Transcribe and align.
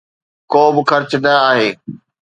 ڪو 0.51 0.63
به 0.75 0.81
خرچ 0.89 1.11
نه 1.23 1.33
آهي. 1.49 1.69